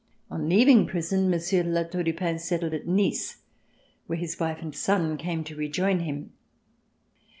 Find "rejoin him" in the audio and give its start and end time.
5.55-6.31